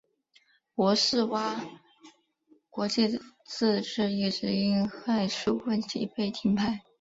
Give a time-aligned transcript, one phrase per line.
[0.73, 1.63] 博士蛙
[2.71, 6.81] 国际自此一直因核数问题被停牌。